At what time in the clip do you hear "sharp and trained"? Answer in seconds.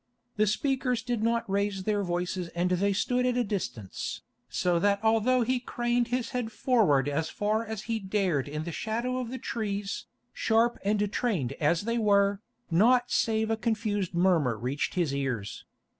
10.33-11.53